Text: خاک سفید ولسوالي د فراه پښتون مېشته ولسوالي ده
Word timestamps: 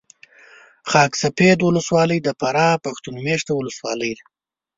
خاک 0.89 1.11
سفید 1.23 1.59
ولسوالي 1.63 2.19
د 2.21 2.29
فراه 2.39 2.81
پښتون 2.85 3.15
مېشته 3.25 3.51
ولسوالي 3.55 4.11
ده 4.17 4.23